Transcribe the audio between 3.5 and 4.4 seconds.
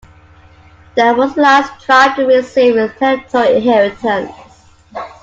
inheritance.